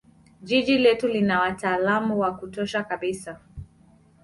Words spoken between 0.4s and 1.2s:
jiji letu